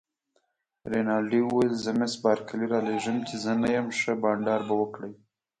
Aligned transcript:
رینالډي 0.91 1.41
وویل: 1.43 1.73
زه 1.83 1.91
مس 1.99 2.13
بارکلي 2.23 2.65
رالېږم، 2.73 3.17
چي 3.27 3.35
زه 3.43 3.51
نه 3.61 3.67
یم، 3.75 3.87
ښه 3.99 4.11
بانډار 4.21 4.61
به 4.67 4.73
وکړئ. 4.81 5.13